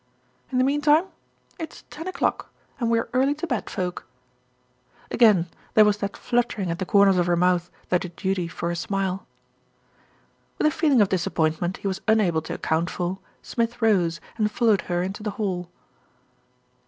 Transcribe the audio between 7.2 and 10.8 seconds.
her mouth that did duty for a smile. With a